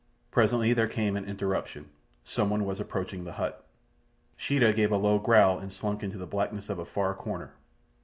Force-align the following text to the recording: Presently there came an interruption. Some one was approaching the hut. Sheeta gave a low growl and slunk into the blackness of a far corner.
Presently 0.31 0.73
there 0.73 0.87
came 0.87 1.15
an 1.15 1.25
interruption. 1.25 1.91
Some 2.23 2.49
one 2.49 2.65
was 2.65 2.79
approaching 2.79 3.23
the 3.23 3.33
hut. 3.33 3.63
Sheeta 4.35 4.73
gave 4.73 4.91
a 4.91 4.97
low 4.97 5.19
growl 5.19 5.59
and 5.59 5.71
slunk 5.71 6.01
into 6.01 6.17
the 6.17 6.25
blackness 6.25 6.71
of 6.71 6.79
a 6.79 6.85
far 6.85 7.13
corner. 7.13 7.53